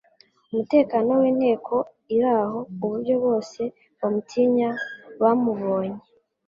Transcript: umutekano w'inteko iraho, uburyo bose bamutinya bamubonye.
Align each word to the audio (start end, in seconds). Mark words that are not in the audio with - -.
umutekano 0.49 1.09
w'inteko 1.21 1.75
iraho, 2.15 2.59
uburyo 2.83 3.15
bose 3.25 3.61
bamutinya 3.99 4.69
bamubonye. 5.21 5.99